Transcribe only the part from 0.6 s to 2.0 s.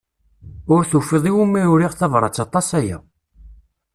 Ur tufiḍ iwimi uriɣ